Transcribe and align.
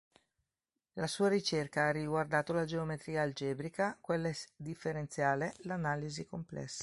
La 0.93 1.05
sua 1.05 1.27
ricerca 1.27 1.83
ha 1.85 1.91
riguardato 1.91 2.53
la 2.53 2.65
geometria 2.65 3.21
algebrica, 3.21 3.95
quella 4.01 4.31
differenziale, 4.57 5.53
l'analisi 5.59 6.25
complessa. 6.25 6.79